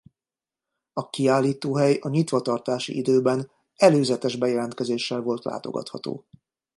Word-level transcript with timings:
A 0.93 1.09
kiállítóhely 1.09 1.99
a 2.01 2.09
nyitvatartási 2.09 2.97
időben 2.97 3.51
előzetes 3.75 4.35
bejelentkezéssel 4.35 5.21
volt 5.21 5.43
látogatható. 5.43 6.25